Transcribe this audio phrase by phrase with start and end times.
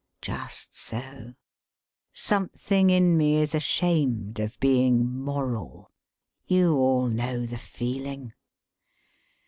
[0.19, 1.35] Just so!
[2.11, 5.91] Something in me is ashamed of being 'moral.'
[6.47, 8.33] (You all know the feeling!)